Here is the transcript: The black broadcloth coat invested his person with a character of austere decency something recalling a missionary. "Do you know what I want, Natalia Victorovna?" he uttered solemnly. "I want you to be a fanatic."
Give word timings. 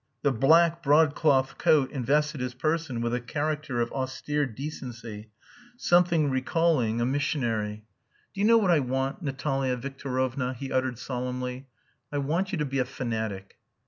The 0.23 0.31
black 0.31 0.81
broadcloth 0.81 1.59
coat 1.59 1.91
invested 1.91 2.41
his 2.41 2.55
person 2.55 3.01
with 3.01 3.13
a 3.13 3.21
character 3.21 3.81
of 3.81 3.91
austere 3.91 4.47
decency 4.47 5.29
something 5.77 6.31
recalling 6.31 6.99
a 6.99 7.05
missionary. 7.05 7.85
"Do 8.33 8.41
you 8.41 8.47
know 8.47 8.57
what 8.57 8.71
I 8.71 8.79
want, 8.79 9.21
Natalia 9.21 9.77
Victorovna?" 9.77 10.55
he 10.55 10.71
uttered 10.71 10.97
solemnly. 10.97 11.67
"I 12.11 12.17
want 12.17 12.51
you 12.51 12.57
to 12.57 12.65
be 12.65 12.79
a 12.79 12.85
fanatic." 12.85 13.59